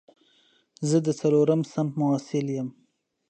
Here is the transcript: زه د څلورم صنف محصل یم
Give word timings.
زه 0.89 0.97
د 1.05 1.07
څلورم 1.19 1.61
صنف 1.71 1.91
محصل 2.01 2.45
یم 2.55 2.69